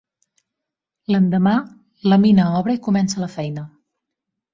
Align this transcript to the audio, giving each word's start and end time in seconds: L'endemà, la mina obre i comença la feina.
L'endemà, 1.15 1.53
la 2.13 2.17
mina 2.23 2.45
obre 2.61 2.75
i 2.79 2.81
comença 2.89 3.21
la 3.25 3.29
feina. 3.35 3.67